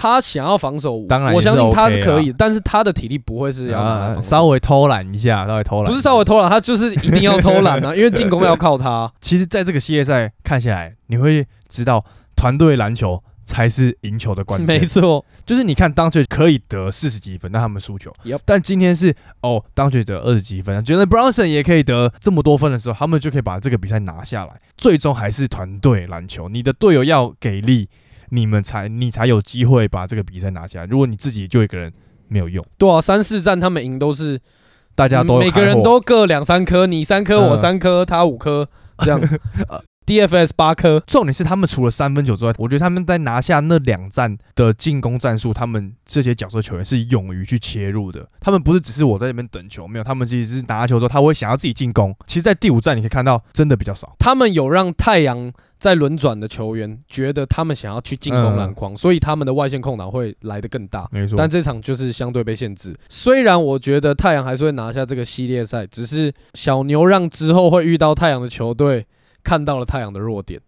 [0.00, 9.12] 他想要防守，当然我相信他是可以，但是他的体力不会是要稍微偷懒一下，稍微偷懒，不是稍微偷懒，他就是一定要偷懒啊， 因为进攻要靠他。
[9.20, 12.02] 其实，在这个系列赛看下来，你会知道
[12.34, 14.80] 团队篮球才是赢球的关键。
[14.80, 18.10] 没错，就是你看当局可以得四十几分，但他们输球。
[18.46, 24.62] 但今天是哦，当局得二十几分，觉得 Brownson 也可以得这么多分的时候，他们就可以把这个比赛拿下来。
[24.78, 27.90] 最终还是团队篮球，你的队友要给力。
[28.30, 30.86] 你们才，你才有机会把这个比赛拿下来。
[30.86, 31.92] 如果你自己就一个人
[32.28, 34.40] 没有用，对啊，三四战他们赢都是
[34.94, 39.20] 大家都每个人都各两三颗，你三颗，我三颗，他五颗，这样。
[40.10, 48.28] DFS 八颗，重点是他们除了三分球之外，我觉得他们在拿下那两战的进攻战术，他们这些角色球员是勇于去切入的。
[48.40, 52.12] 他们不是只是我在那边等球，没有，他们其实是拿球之后他会想要自己进攻。
[52.26, 54.16] 其实，在第五战你可以看到，真的比较少。
[54.18, 61.08] 他们有让太阳在轮转的球员觉得他们想要去进攻篮筐，所以他们的外线空档会来得更大。
[61.12, 62.98] 没错，但这场就是相对被限制。
[63.08, 69.06] 虽然我觉得太阳还是会拿下这个系列赛，只是小牛让之后会遇到太阳的球队。
[69.42, 70.60] 看到了太阳的弱点，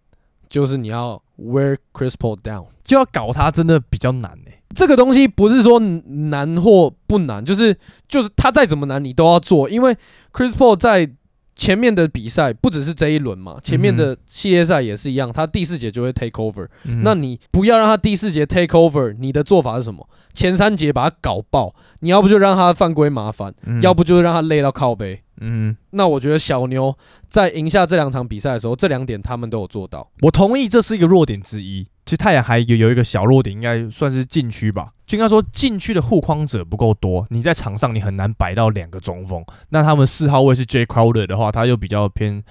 [0.49, 4.61] 就是你要 wear Chris Paul down，就要搞他，真的比较难诶。
[4.75, 9.95] 这个东西不是说难或不难，就是就是他再怎么难，你都要做，因为
[10.31, 11.11] Chris Paul 在。
[11.55, 16.67] 前面的比赛不只是这一轮嘛，前面的系列赛也是一样，他第四节就会 take over。
[17.03, 20.07] 那你不要让他第四节 take over，你的做法是什么？
[20.33, 25.21] 前三节把他搞爆，你要不就让他犯规麻烦，要不就是让他累到靠背。
[25.41, 26.95] 嗯，那我觉得小牛
[27.27, 30.09] 在赢下这两场比赛的时候，这两点他们都有做到。
[30.21, 31.87] 我同意这是一个弱点之一。
[32.05, 34.89] 其实太阳还有有一个小弱点，应该算是禁区吧。
[35.05, 39.43] 就应该说禁区的护框者不够多，你在场上你很难摆到两个中锋。
[39.69, 42.43] 那他们四号位是 J Crowder 的话，他又比较偏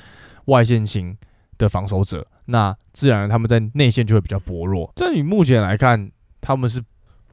[0.47, 1.17] 外线型
[1.59, 4.91] 的防守者，那自然他们在内线就会比较薄弱。
[4.97, 6.11] 这你目前来看，
[6.41, 6.81] 他们是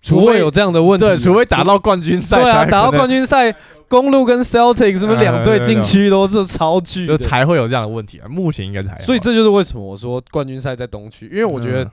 [0.01, 3.53] 除非有这样的问题，对，除非打到冠军赛，对啊，打到冠军赛，
[3.87, 8.27] 公路跟 Celtic 是不是两队禁区都是超巨， 就才会有这样的问题啊。
[8.27, 11.89] 目前应该才，所以这就是为什么我说冠军赛在东区，因为我觉得。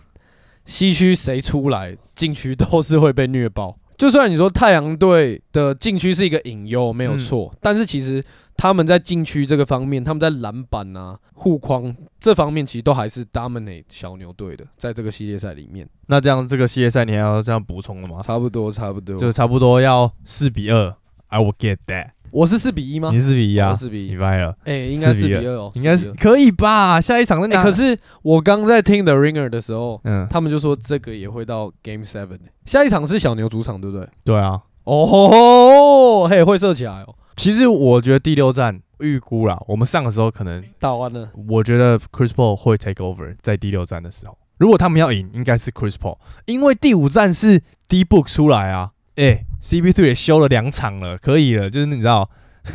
[0.67, 3.79] 西区谁出来禁区都是会被虐爆。
[3.97, 8.23] 就算你说太阳队的禁区是一个隐忧，没有错，但是其实
[8.55, 14.67] 他们在禁区这个方面，他们在篮板啊、护框这方面，其实都还是 dominate 小牛队的。
[14.77, 18.21] 在这个系列赛里面，那这样这个系列赛你还要这样补充了吗？
[18.21, 20.95] 差不多，差不多，就差不多要四比二。
[21.29, 22.11] I will get that。
[22.31, 23.11] 我是四比一吗？
[23.13, 23.75] 你四比一啊？
[23.75, 24.57] 四比一，你歪了。
[24.65, 27.01] 哎，应该四比二哦，应该是可以吧？
[27.01, 32.39] 下一场那可是我刚在听 The Ringer 的时候，嗯，他们就说这个也会到 Game Seven。
[32.65, 34.09] 下一场是小牛主场，对不对？
[34.25, 34.61] 对啊。
[34.85, 37.15] 哦，嘿，会射起来哦。
[37.37, 41.29] 其实我觉得第六站预估啦，我们上的时候可能打完了。
[41.49, 44.37] 我觉得 Chris Paul 会 take over 在第六站的时候。
[44.59, 48.93] 如果他们要赢，应该是 Chris Paul，因为第五站是 D Book 出来啊。
[49.17, 52.29] 哎，CP3 也休了两场了，可以了，就是你知道，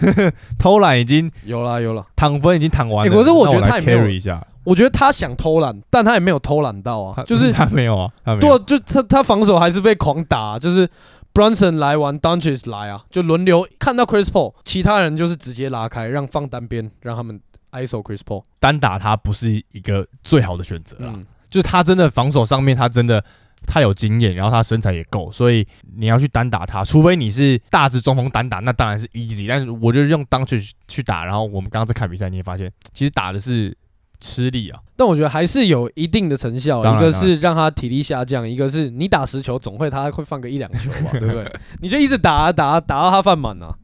[0.58, 3.15] 偷懒已经有了有了，躺分已经躺完了。
[3.15, 10.88] 可是我觉得他也没有一下，我觉得他想偷懒，但他也没有偷懒到啊，就是 他没有啊，他没有对，就他他防守还是被狂打，就是
[11.34, 17.39] Brunson 来玩 d u n c h e s 来啊，就轮流看到 Chris Paul，其他人就是直接拉开，让放单边，让他们
[17.72, 21.13] ISO Chris Paul 单打他不是一个最好的选择啊。
[21.50, 23.22] 就是他真的防守上面他真的
[23.67, 29.47] 他有经验，然后他身材也够，所以你要去单打他，除非你是大只中锋单打，那当然是 easy。
[29.47, 33.76] 但是我就用当去去打，然后我们刚刚在看比赛，你也发现其实打的是
[34.19, 34.80] 吃力啊。
[34.95, 41.52] 但我觉得还是有一定的成效，一个是让他体力下降，一个是你打十球总会他会放个一两球吧，对不对？
[41.82, 43.76] 你就一直打啊打啊打到他犯满啊。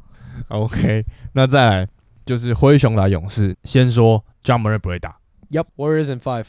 [0.49, 1.87] OK，那再来
[2.25, 5.17] 就是灰熊打勇士，先说 John Murray 不会打
[5.49, 6.45] ，Yep, Warriors and five，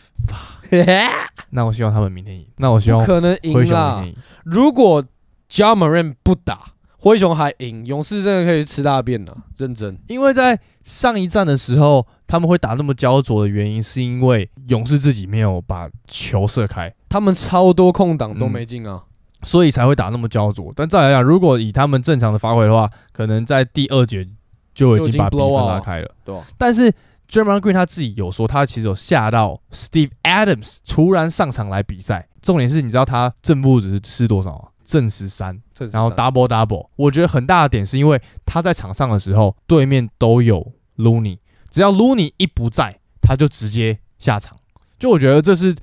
[1.51, 4.09] 那我希望他们明天赢，那我希望可能赢啦天。
[4.09, 4.17] 赢。
[4.45, 5.03] 如果
[5.51, 9.99] Moran 不打，灰熊还赢，勇士真的可以吃大便了，认真。
[10.09, 19.03] 因为在上一站的时候，他们会打那么焦灼的原因，是因为勇士自己没有把球射开，他们超多空档都嗯没进啊。
[19.45, 20.73] 所以才会打那么焦灼。
[20.75, 24.27] 但再来讲，如果以他们正常的发挥的话，可能在第二节
[24.75, 26.11] 就已经经把比分拉开了。
[26.25, 26.45] 对吧？
[26.59, 26.93] 但是
[27.29, 32.27] j e r m a n Green 他自己有说，他其实有吓到 Steve Adams 突然上场来比赛。
[32.41, 34.69] 重点是，你知道他正负值是多少吗？
[34.83, 35.61] 正十三，
[35.93, 36.89] 然后 double double。
[36.97, 41.39] 我觉得很大的点是因为他在场上的时候，对面都有 Looney，
[41.69, 44.57] 只要 Looney 一不在，他就直接下场。
[44.99, 45.77] 就我觉得这是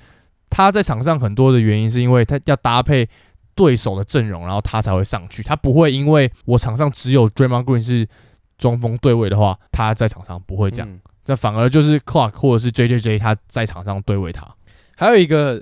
[0.49, 3.08] 他在场上很多的原因，是因为他要搭配
[3.53, 5.43] 对手的阵容，然后他才会上去。
[5.43, 8.08] 他不会因为我场上只有 Draymond Green 是
[8.58, 10.89] 中锋对位的话，他在场上不会这样。
[10.89, 14.48] 嗯这反而就是 Clark 或者是 JJJ 他在场上对位他。
[14.96, 15.62] 还有一个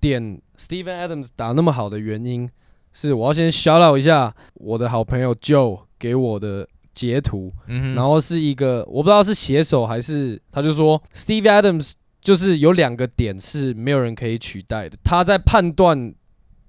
[0.00, 2.50] 点，Steven Adams 打那么好的原因
[2.92, 16.14] 是，我要先 shout out 一下我的好朋友 Joe 给我的截图，嗯然后是一个我不知道是写手还是，他就说 Steven Adams 就是有两个点是没有人可以取代的，他在判断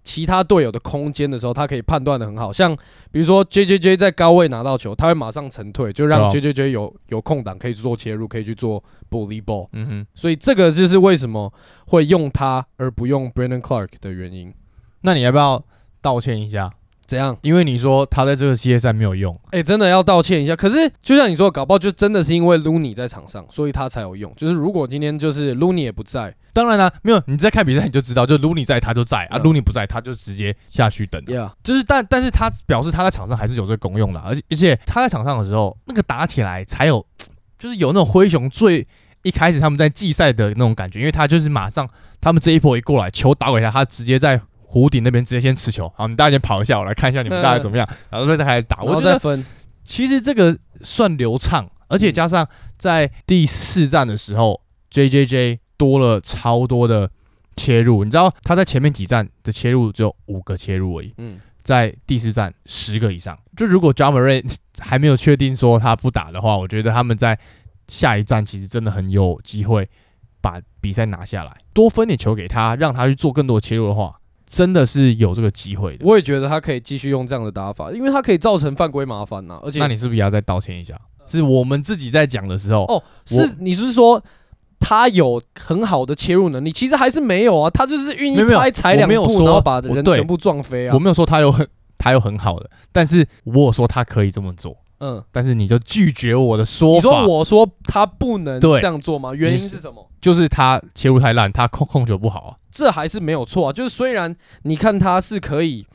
[0.05, 2.73] 其他队友的空间的时候，他可以判断的很好，像
[3.11, 11.51] 比如说 J J J 在高位拿到球，他会马上沉退，就让 J J J 有有空档可以做切入，可以去做 bully ball，嗯哼，所以这个就是为什么
[11.87, 14.53] 会用他而不用 Brandon Clark 的原因。
[15.01, 15.61] 那你要不要
[16.01, 16.71] 道歉一下？
[17.07, 17.37] 怎样？
[17.41, 20.55] 因为你说他在这个系列赛没有用，哎、真的要道歉一下。
[20.55, 24.33] 可是就像你说的，搞不好就真的是因为 Looney 在场上，所以他才有用。
[24.35, 31.21] 就是如果今天就是 Looney 也不在当然啦、没有你在看比赛你就知道，就 Looney 在他就在啊嗯，Looney 不在他就直接下去等。
[31.25, 37.05] ，Yeah，就是但但是他表示他在场上还是有这个功用的，而且而且他在场上的时候，那个打起来才有，
[37.59, 38.87] 就是有那种灰熊最
[39.23, 41.89] 一开始他们在季赛的那种感觉，因为他就是马上
[42.21, 44.39] 他们这一波一过来，球打给他，他直接在
[44.75, 48.83] 弧顶那边直接先持球，好，你大家先跑一下，我来看一下你们大概怎么样，然后再开始打。
[48.83, 49.45] 然我觉得后再分。
[49.85, 52.45] 其实这个算流畅，而且加上
[52.77, 57.09] 在第四站的时候，J J J 多了超多的
[57.55, 63.39] 切入，你知道他在前面几站的切入只有五个切入而已，嗯，在第四站十个以上。
[63.55, 64.43] 就如果 j a m a r
[64.79, 67.39] 还没有确定说他不打的话，我觉得他们在
[67.87, 69.87] 下一站其实真的很有机会
[70.41, 76.05] 把比赛拿下来，多分点球给他，让他去做更多的切入的话，真的是有这个机会的。
[76.05, 80.99] 我也觉得他可以继续用这样的打法，因为他可以造成犯规麻烦呐、而且那你是不是也要再道歉一下？
[81.27, 84.23] 是我们自己在讲的时候，哦，是你是说
[84.79, 86.71] 他有很好的切入能力？
[86.71, 90.99] 其实还是没有啊，他就是运一拍踩两步，然后把人全部撞飞啊我。
[90.99, 99.33] 没有说他有很他有很好的，但是我有说他可以这么做，嗯，但是你就拒绝我的说法你，说我说他不能对这样做吗？
[99.33, 100.07] 原因是是什么？
[100.21, 102.51] 就是他切入太烂，他控控球不好啊。
[102.75, 103.73] 这还是没有错啊。
[103.73, 105.87] 就是虽然你看他是可以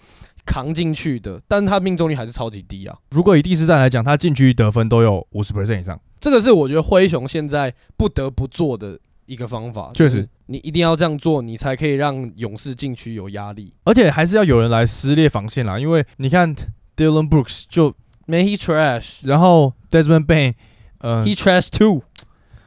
[0.47, 2.97] 扛进去的，但他命中率还是超级低啊。
[3.11, 9.91] 如果以第四站来讲，他禁区得分都有五十 percent 以上，这个是我觉得灰熊现在不得不做的一个方法。
[9.95, 13.75] 确实你一定要这样做，你才可以让勇士禁区有压力。
[13.85, 15.79] 而且还是要有人来撕裂防线啦。
[15.79, 16.57] 因为你看
[16.97, 17.95] Dylan Brooks 就
[18.27, 20.55] ，Man, he trash, 然后 Desmond Bain，
[20.99, 22.03] 呃，he trash too。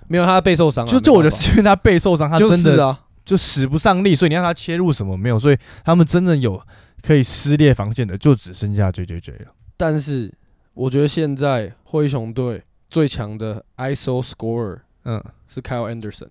[0.09, 6.61] 没有他的背受伤了，就就我觉得是因为他背受伤，他真的就是啊，就使不上力，所以你让他切入什么没有，所以他们真的有
[7.01, 9.51] 可以撕裂防线的，就只剩下 J J J 了。
[9.77, 10.33] 但是
[10.73, 16.29] 我觉得现在灰熊队最强的 ISO scorer 嗯，是 Kyle Anderson，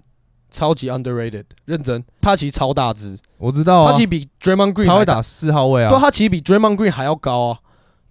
[0.51, 3.93] 超级 underrated，认真，他其实超大只，我知道啊。
[3.93, 7.59] 他其，实比 Draymond Green 他会打四号位对，啊，他其实比 Draymond Green 还要高啊。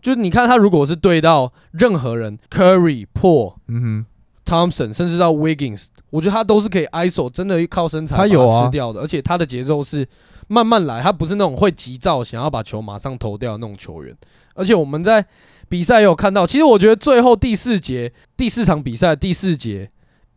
[0.01, 4.05] 就是你看他如果是对到任何人，Curry、Paul、嗯
[4.45, 10.07] Thompson，甚至到 Wiggins，我觉得他都是可以 ISO，真的靠身材他有啊吃掉的，而且他的节奏是
[10.47, 14.15] 慢慢来，他不是那种会急躁想要把球马上投掉的那种球员。
[14.53, 15.25] 而且我们在
[15.69, 19.89] 比赛也有看到，其实我觉得最后第四节第四场比赛第四节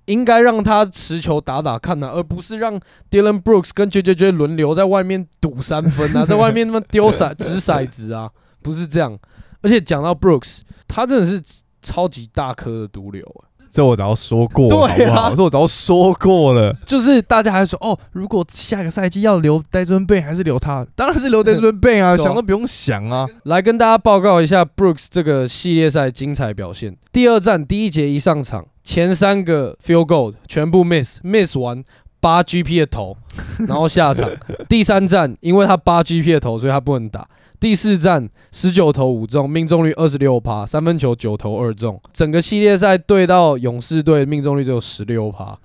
[0.04, 2.78] 应该让他持球打打看啊，而不是让
[3.10, 8.30] Dylan Brooks 跟 J J J 轮流在外面赌三分啊， 在外面他妈丢骰掷骰子啊，
[8.62, 9.18] 不是这样。
[9.62, 11.42] 而且讲到 Brooks，他真的是
[11.80, 15.34] 超级大颗的毒瘤、啊，这我早说过了，对啊好不好？
[15.34, 16.72] 这我早说过了。
[16.86, 20.86] 就是大家还说哦，如果下个赛季要留 Desmond Bain 还是留他？
[20.94, 23.26] 当然是留 Bain 啊，对啊想都不用想啊。
[23.42, 26.96] 来跟大家报告一下 Brooks 这个系列赛精彩表现。
[27.10, 31.82] 第二站第一节一上场，前三个 field goal 全部 miss，miss 完
[32.20, 33.16] 八 GP 的头，
[33.66, 34.30] 然后下场。
[34.70, 37.26] 第三站因为他八 GP 的头，所以他不能打。
[37.60, 42.00] 第四站十九投五中，命中率二十六趴，三分球九投二中。
[42.12, 45.58] 整个系列赛对到勇士队，命中率只有十六趴，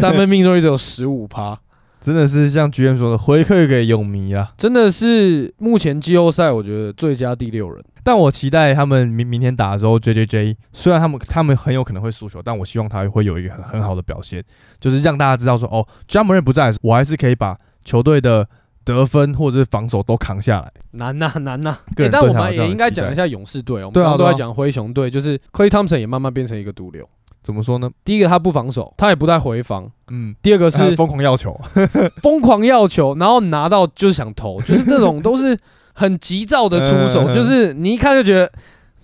[0.00, 1.58] 三分命中率只有十五趴。
[2.02, 4.52] 真的是像 GM 说的，回馈给泳迷啊。
[4.56, 7.80] 真的是目前季后赛我觉得最佳第六人。
[8.02, 14.42] 但我期待他们明明天打的时候，J J J 虽然他们他们很有可能会输球，但我希望他会有一个很很好的表现，
[14.80, 18.48] 就是让大家知道说，哦 j a m a r 不在，我还是可以把球队的
[18.84, 20.72] 得分或者是防守都扛下来。
[20.92, 21.78] 难呐、难呐、
[22.10, 23.86] 但我们也应该讲一下勇士队哦。
[23.86, 27.08] 我们刚刚都在讲灰熊队，就是 Clay Thompson 也慢慢变成一个毒瘤。
[27.42, 27.90] 怎么说呢？
[28.04, 31.60] 第一个他不防守，他也不带回防；嗯，第二个是疯狂要求，
[32.22, 35.58] 疯狂要求，然后拿到就是想投，就是那种 都是
[35.92, 38.50] 很急躁的出手，嗯就是你一看就觉得。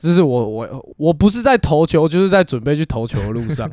[0.01, 3.69] 就是我我我不是在投球，就是在准备去投球的路上。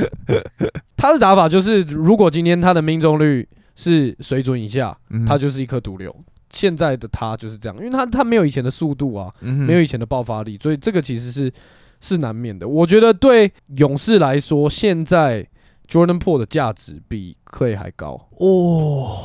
[0.98, 3.48] 他的打法就是，如果今天他的命中率
[3.80, 6.14] 是水准以下，嗯他就是一颗毒瘤。
[6.50, 11.50] 现在的他就是这样，因为他他没有以前的速度啊，嗯没有以前的爆发力，所以这个其实是
[12.00, 12.68] 是难免的。
[12.68, 15.46] 我觉得对勇士来说，现在
[15.88, 18.28] Jordan Po 的价值比 Clay 还高。
[18.38, 19.16] 哦。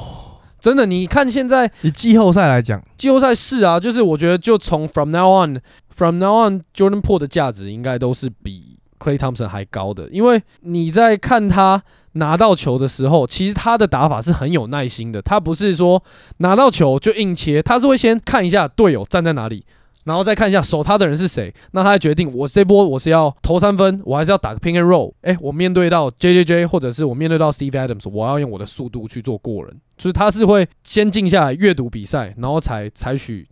[0.60, 11.84] 真的，你看现在以季后赛来讲，季后赛是啊，就是我觉得就从 From now on，From now on，Jordan Po 的价值应该都是比 Clay Thompson 还高的，因为你在看他
[12.16, 16.04] 拿到球的时候，其实他的打法是很有耐心的，他不是说
[16.38, 19.66] 拿到球就硬切，他是会先看一下队友站在哪里。
[20.06, 25.12] 然后再看一下守他的人是谁，那他决定我这波我是要投三分，我还是要打个 pick and roll。
[25.22, 33.48] 哎，我面对到 J J J 或者是我面对到 Steve Adams，我要用我的速度去做过人，就是他是会先静下来阅读比赛，然后才采取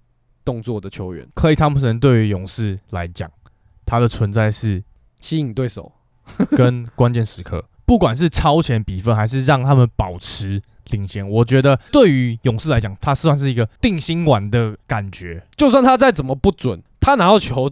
[0.45, 3.31] 动作的球员，Clay Thompson 对于勇士来讲，
[3.83, 4.83] 他的存在是
[5.21, 5.91] 吸引对手。
[6.55, 15.43] 跟关键时刻，不管是超前比分还是让他们保持领先，我觉得对于勇士来讲，他算是一个定心丸的感觉。
[15.55, 17.71] 就算他再怎么不准，他拿到球，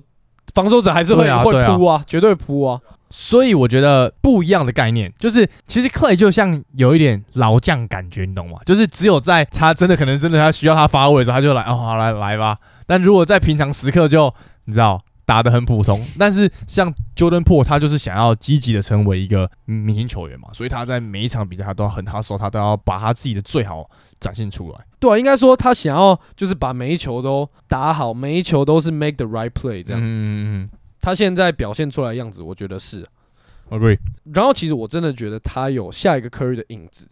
[0.53, 2.79] 防守者还是会、会扑啊，绝对扑啊。
[3.13, 8.57] 所以我觉得不一样的概念，就是其实 Clay 就像有一点老将感觉，你懂吗？
[8.65, 12.57] 就是只有在他真的可能真的他需要他发挥的时候，他就来哦，好来来吧。
[12.87, 24.85] 但如果在平常时刻就你知道打得很普通，但是像 Jordan Po 他就是想要积极的成为一个明星球员嘛，所以他在每一场比赛他都要很他手，他都要把他自己的最好展现出来。
[24.99, 30.01] 对啊，应该说他想要就是把每一球都打好，每一球都是 make the right play 这样。
[30.01, 33.03] 嗯嗯嗯他现在表现出来的样子，我觉得是。
[33.69, 33.97] 嗯，agree。
[34.33, 37.07] 然后其实我真的觉得他有下一个 Curry 的影子，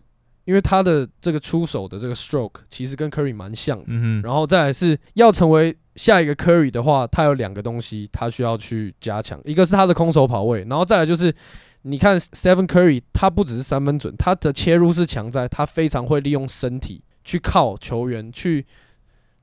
[0.46, 3.86] 因为他的这个出手的这个 stroke 其实跟 Curry 蛮像的。
[3.88, 11.34] 嗯，然后再来是要成为下一个 Curry 的话，他有两个东西他需要去加强，一个是他的空手跑位，然后再来就是
[11.82, 18.66] 你看 Stephen Curry，他不只是三分准，他的切入是强在他非常会利用身体去靠球员去。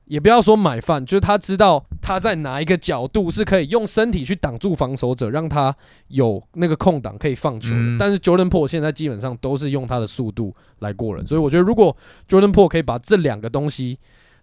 [0.05, 5.75] 也不要说买饭，就是他知道他在哪一个角度是可以用身体去挡住防守者，让他
[6.07, 7.75] 有那个空档可以放球的。
[7.75, 11.93] 嗯但是 Jordan Po 现在基本上都是用他的速度来过人，所以我觉得如果
[12.25, 13.99] Jordan Po 可以把这两个东西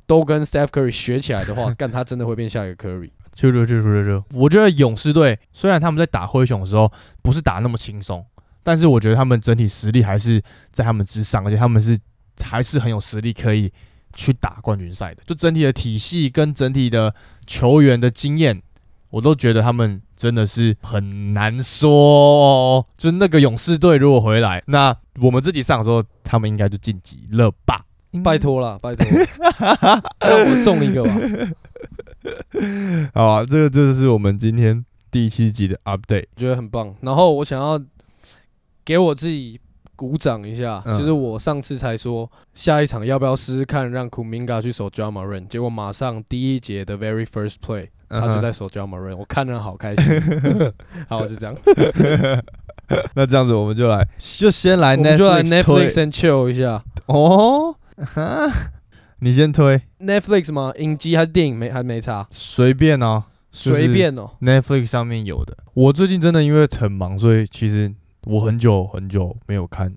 [0.07, 3.11] 都跟 Steph Curry 学起来的话， 干他真的会变下一个 Curry。
[3.33, 6.90] 就就就就就，我觉得勇士队虽然他们在打灰熊的时候
[7.21, 8.25] 不是打那么轻松，
[8.62, 10.40] 但是我觉得他们整体实力还是
[10.71, 11.99] 在他们之上，而且他们是
[12.40, 13.73] 还是很有实力可以
[14.14, 15.23] 去打冠军赛的。
[15.27, 17.12] 就整体的体系跟整体的
[17.45, 18.62] 球员的经验，
[19.11, 22.87] 我都觉得他们真的是很难说哦。
[22.97, 27.85] 就那个勇士队如果回来，那我们自己上的时候，他们应该就晋级了吧？
[28.22, 29.07] 拜托啦，拜托，
[30.20, 31.11] 让我中一个吧。
[33.14, 36.27] 好啊，这个就是我们今天第七集的 update。
[36.37, 36.94] 我觉得很棒。
[37.00, 37.81] 然后我想要
[38.85, 39.61] 给我自己
[39.96, 50.05] 鼓掌一下，嗯就是我上次才说下一场要不要试试看让 Kuminga 去守 John Moran，结果马上第一节的 very first play 嗯他就在守 John Moran，我看着好开心。
[51.09, 51.55] 好，就这样，
[53.14, 56.83] 那这样子我们就来，就先来我们就来 Netflix 推 Netflix and chill 一下。
[57.07, 58.51] 哦，哈
[59.21, 60.73] 你先推，Netflix 吗？
[60.79, 61.57] 影集还是电影？
[61.57, 64.33] 没还没查，随便哦就是随便哦。
[64.40, 65.57] ，Netflix 上面有的。
[65.75, 69.95] 我最近真的因为很忙，所以其实我很久很久没有看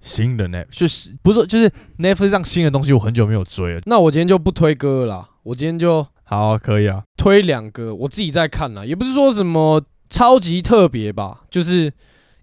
[0.00, 3.80] 新的 Net，就是不是就是 Netflix 上新的东西，我很久没有追了。
[3.86, 11.92] 那我今天就不推歌了啦，我今天就好啊、可以啊，推两个我自己在看啦，也不是说什么超级特别吧，就是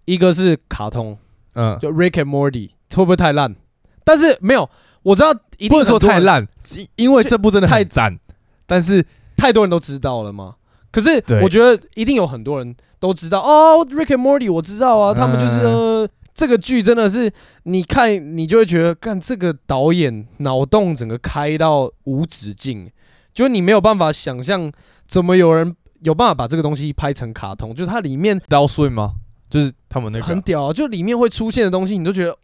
[0.06, 1.18] 一个是卡通，
[1.56, 3.56] 嗯，就 Rick and Morty，会不会太烂？
[4.06, 4.70] 但是没有，
[5.04, 8.20] 我知道一定不能说太，烂，因因为这部真的太很赞，
[8.66, 10.56] 但是太多人都知道了嘛？
[10.92, 17.32] 可是我觉得一定有很多人都知道哦，Rick and Morty 我知道啊，他们就是嗯呃，这个剧真的是
[17.64, 22.90] 你看你就会觉得，干这个导演脑洞整个开到无止境，
[23.34, 24.72] 就是你没有办法想象
[25.08, 29.14] 怎么有人有办法把这个东西拍成卡通，就是它里面 Down Swim 吗？
[29.50, 32.38] 就是他们那个很屌、啊，就里面会出现的东西，你都觉得。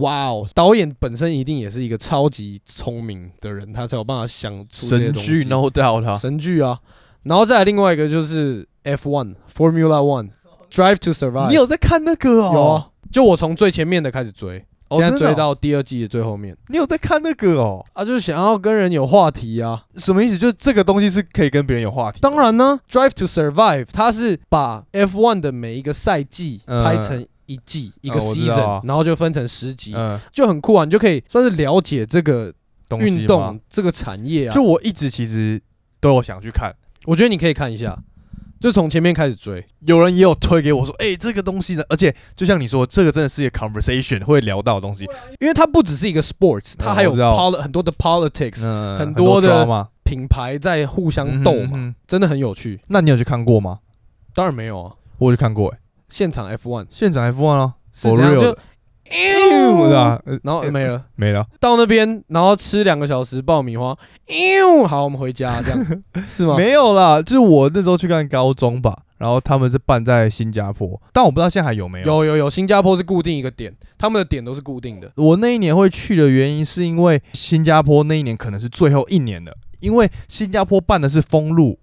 [0.00, 0.48] 哇哦！
[0.54, 5.28] 导演本身一定也是一个超级聪明的人，他才有办法想出这些东西。
[5.28, 6.78] 神剧，No doubt 啊神剧啊，
[7.22, 10.30] 然后再来另外一个就是 F1 Formula One
[10.70, 12.50] Drive to Survive，你有在看那个哦？
[12.52, 17.84] 有啊，就我从最前面的开始追，哦，现在追到第二季的最后面你有在看那个哦？
[17.92, 19.84] 啊，就是想要跟人有话题啊。
[19.96, 20.36] 什么意思？
[20.36, 22.18] 就是这个东西是可以跟别人有话题。
[22.20, 32.54] 当然呢，Drive to Survive 它是把 F1 的每一个赛季嗯拍成一季、一个 season，然后就分成十集，嗯，就很酷啊，你就可以算是了解这个
[33.00, 34.52] 运动这个产业啊。
[34.52, 35.60] 就我一直其实
[36.00, 36.72] 都有想去看，
[37.06, 37.98] 我觉得你可以看一下，
[38.60, 39.64] 就从前面开始追。
[39.80, 45.04] 有人也有推给我说，哎、这个东西呢，而且就像你说，这个真的是一个 conversation 会聊到的东西，
[45.40, 52.80] 因为它不只是一个 sports，它还有 pol 很多的 politics，、嗯很多的，品牌在互相斗嘛，真的很有趣。
[52.88, 53.78] 那你有去看过吗？
[54.34, 55.78] 当然没有啊，我有去看过、哎，
[56.08, 58.58] 现场 F1 现场 F1 啊，是 For 这样 real 就的，
[59.10, 60.22] 对吧？
[60.26, 63.96] 呃然后没了，没了，到那边然后吃两个小时爆米花，
[64.26, 66.56] 呦，好，我们回家，这样 是吗？
[66.56, 72.06] 没有啦，就是我那时候去看高中吧，然后他们是办在新加坡，但我不知道现在还有没有。
[72.06, 75.10] 有有有，新加坡是固定一个点，他们的点都是固定的。
[75.16, 81.78] 我那一年会去的原因，是因为新加坡那一年可能是最后一年了，因为新加坡办的是封路。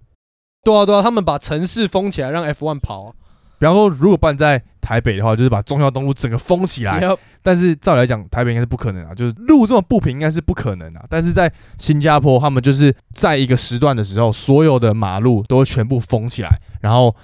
[0.62, 3.12] 对啊对啊，他们把城市封起来，让 F1 跑啊。
[3.58, 7.00] 比方说，如果办在台北的话，就是把中孝东路整个封起来。
[7.00, 11.04] Yep 但是照理来讲，台北应该是不可能啊，就是路这么不平，应该是不可能啊。
[11.08, 16.50] 但是在新加坡，他们就是在一个时段的时候，所有的马路都会全部封起来，
[16.80, 17.14] 然后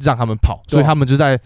[0.00, 1.36] 让他们跑，所以他们就在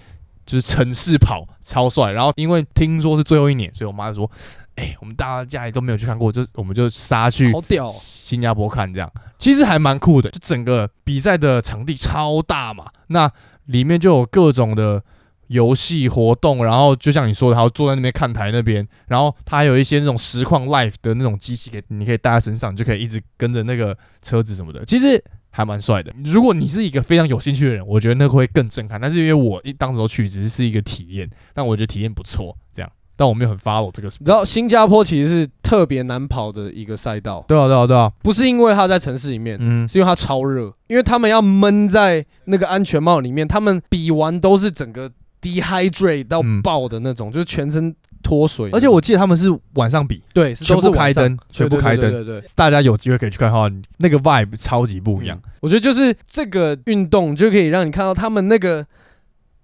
[0.44, 2.12] 就是城市跑，超帅。
[2.12, 4.30] 然后因为听说是最后一年，所以我妈就说
[4.76, 7.50] ：“哎、我们大家家里都没有去看过，就我们就杀去
[7.98, 10.30] 新加坡看，这样其实还蛮酷的。
[10.30, 13.30] 就整个比赛的场地超大嘛，那
[13.68, 15.02] 里面就有各种的
[15.46, 26.12] 游戏活动，然后就像你说的，还有坐在那边看台那边，然后它还有一些那种实况 live 的那种机器，给你可以带在身上，你就可以一直跟着那个车子什么的，其实还蛮帅的。
[26.24, 29.00] 如果你是一个非常有兴趣的人，我觉得那个会更震撼。
[29.00, 34.06] 但是因为我一当时候去只是是一个体验，但我觉得体验不错，这样，但我没有很 follow 这个。
[34.20, 45.10] 你知道新加坡其实是特别难跑的一个赛道，对啊，对啊，对啊，不是因为它在城市里面，嗯，是因为它超热，因为他们要闷在那个安全帽里面，他们比完都是整个
[45.42, 47.92] dehydrate 到嗯爆的那种，就是全身
[48.22, 48.70] 脱水。
[48.72, 52.50] 而且我记得他们是晚上比，对是全部开灯全部开灯对对对。
[52.54, 55.36] 大家有机会可以去看的话，那个 vibe 超级不一样。
[55.44, 58.86] 嗯我觉得就是这个运动就可以让你看到他们那个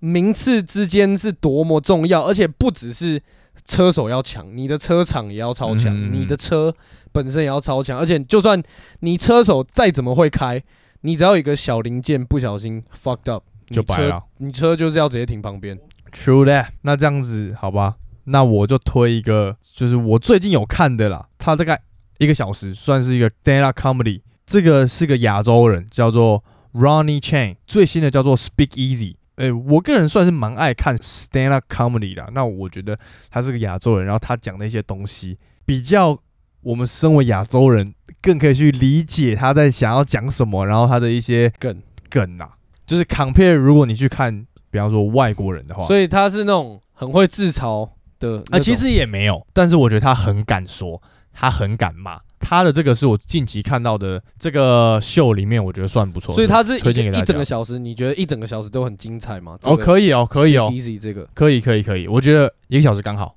[0.01, 3.23] 名次之间是多么重要，而且不只是
[3.65, 6.75] 车手要强，你的车厂也要超强，嗯你的车
[7.13, 8.63] 本身也要超强，而且就算
[9.01, 10.63] 你车手再怎么会开，
[11.03, 15.79] 你只要有一个小零件不小心 fucked up，就白了你车就是要直接停旁边。
[16.13, 16.69] True that。
[16.83, 21.83] 那这样子好吧，那我就推一个，就是我最近有看的啦，它大概
[22.19, 24.21] 一个小时，算是一个 stand up comedy。
[24.47, 26.45] 这个是个亚洲人，叫做
[26.75, 29.17] Ronnie Chang，最新的叫做 Speak Easy。
[29.37, 32.31] 诶、我个人算是蛮爱看 stand up comedy 的。
[32.33, 32.99] 那我觉得
[33.31, 36.19] 他是个亚洲人，然后他讲的一些东西，比较
[36.63, 42.51] 我们身为亚洲人更可以去理解他在想要讲什么，然后他的一些梗梗啊，
[42.87, 52.21] 就是 compare 如果你去看，比方说外国人的话，所以他是那种很会自嘲的啊，其实也没有，但是我觉得他很敢说，他很敢骂。
[52.45, 56.35] 他的这个是我近期看到的这个秀里面，我觉得算不错。
[56.35, 59.59] 所以他是推荐给大家一一整个小时，你觉得一整个小时都很精彩吗？
[59.63, 61.27] 哦，可以哦，可以哦，，easy 这个。
[61.35, 62.07] 可以，可以，可以。
[62.07, 63.35] 我觉得一个小时刚好。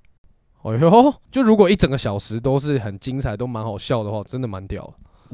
[0.64, 4.94] 哦哟，就如果一整个小时都是很精彩，都蛮好笑的话，真的蛮屌的。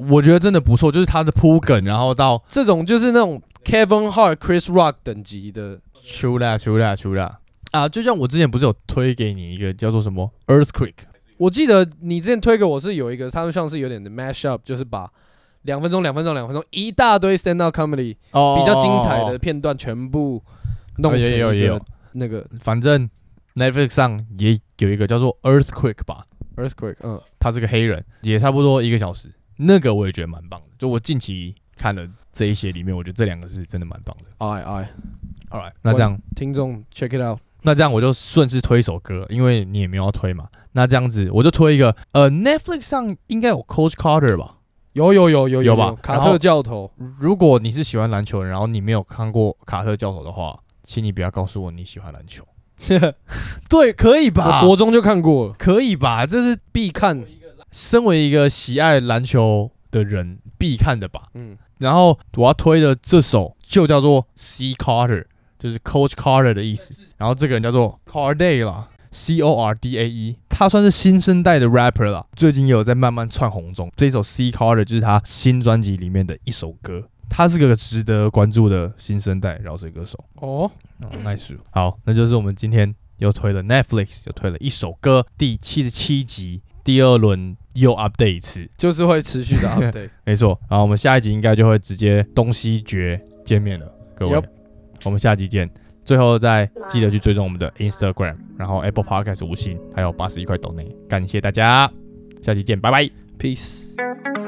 [0.09, 7.39] 我觉得真的不错，就是他的铺梗，然后到这种就是那种 Kevin Hart、Chris Rock 等级的，出啦出啦出啦
[7.71, 7.89] 啊！
[7.89, 10.93] 就像我之前不是有推给你一个叫做什么 Earthquake，
[11.43, 15.11] 我记得你之前推给我是有一个，他们像是有点的 mash up，就是把
[15.63, 20.41] 两分钟、两分钟、两分钟一大堆 stand up comedy 哦比较精彩的，片段全部
[20.99, 23.09] 弄成也有也有一个那个反正
[23.55, 26.25] Netflix 上也有一个叫做 Earthquake 吧
[26.55, 29.29] ，earthquake，嗯，他是个黑人，也差不多一个小时。
[29.57, 34.47] 那个我也觉得蛮棒的，就我近期看了这一些里面，我觉得这两个是真的蛮棒的。
[34.47, 34.89] 哎哎
[35.49, 37.39] ，All right，那这样听众 check it out。
[37.63, 40.47] 那这样我就顺势推一首歌，因为你也没有要推嘛。
[40.73, 44.57] 那这样子我就推一个，呃，Netflix 上应该有 Coach Carter 吧？
[44.93, 52.45] 有有有有有吧卡特教头，如果你是喜欢篮球然后你没有看过卡特教头的话，请你不要告诉我你喜欢篮球。
[53.69, 54.61] 对，可以吧？
[54.61, 56.25] 我国中就看过了，可以吧？
[56.25, 57.23] 这是必看。
[57.71, 61.23] 身为一个喜爱篮球的人必看的吧。
[61.33, 65.25] 嗯，然后我要推的这首就叫做 C Carter，
[65.63, 66.93] 就是 Coach Carter 的意思。
[67.15, 73.89] 然后这个人叫做 Carday 啦，C O R D A E，他算是新生代的 rapper 啦，最近也有在慢慢窜红中。
[73.95, 80.21] 这首 C Carter 就是他新专辑里面的一首歌，他是个值得关注的新生代饶舌歌手。
[80.35, 80.69] 哦，
[81.03, 81.57] 哦，nice。
[81.71, 90.09] 好，那就是我们今天又推了 Netflix，又推了一首歌，第七十七集第二轮又 update 一次，就是会持续的 update。
[90.25, 90.59] 没错。
[90.67, 94.43] 然后我们下一集应该就会直接东西决见面了，各位
[95.03, 95.69] 我们下集见。
[96.05, 101.89] 最后再记得去追踪我们的 Instagram，然后 Apple Podcast 五星，还有八十一块抖内，感谢大家，
[102.41, 103.09] 下期见，拜拜。
[103.39, 104.42] Peace。